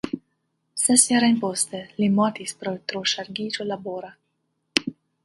[0.83, 4.11] Ses jarojn poste li mortis pro troŝargiĝo labora.